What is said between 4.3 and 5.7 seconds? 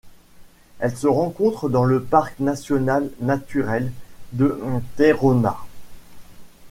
de Tayrona.